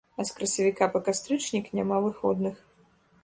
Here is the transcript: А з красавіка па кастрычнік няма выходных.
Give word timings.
А 0.21 0.23
з 0.27 0.31
красавіка 0.37 0.87
па 0.95 1.01
кастрычнік 1.09 1.69
няма 1.79 1.99
выходных. 2.05 2.55